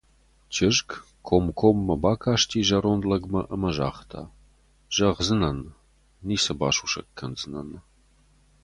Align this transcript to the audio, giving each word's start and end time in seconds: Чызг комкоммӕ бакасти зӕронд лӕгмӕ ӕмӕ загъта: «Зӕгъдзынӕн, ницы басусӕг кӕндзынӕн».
Чызг 0.53 0.87
комкоммӕ 1.27 1.95
бакасти 2.03 2.59
зӕронд 2.69 3.03
лӕгмӕ 3.09 3.41
ӕмӕ 3.53 3.71
загъта: 3.77 4.21
«Зӕгъдзынӕн, 4.95 5.59
ницы 6.27 6.53
басусӕг 6.59 7.07
кӕндзынӕн». 7.17 7.69